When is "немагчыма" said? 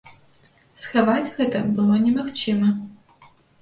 2.09-2.77